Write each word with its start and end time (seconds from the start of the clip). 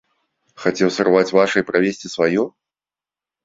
Хацеў 0.63 0.89
сарваць 0.95 1.35
ваша 1.37 1.57
і 1.63 1.67
правесці 1.69 2.07
сваё? 2.17 2.51